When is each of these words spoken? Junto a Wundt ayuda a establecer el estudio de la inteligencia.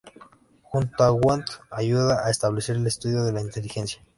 Junto 0.63 1.03
a 1.03 1.11
Wundt 1.11 1.59
ayuda 1.69 2.25
a 2.25 2.31
establecer 2.31 2.75
el 2.75 2.87
estudio 2.87 3.23
de 3.23 3.33
la 3.33 3.41
inteligencia. 3.41 4.01